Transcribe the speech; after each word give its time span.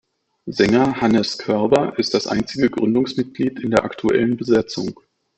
Sänger 0.47 0.99
Hannes 0.99 1.37
Koerber 1.37 1.93
ist 1.99 2.15
das 2.15 2.25
einzige 2.25 2.71
Gründungsmitglied 2.71 3.59
in 3.59 3.69
der 3.69 3.83
aktuellen 3.83 4.35
Besetzung. 4.35 4.99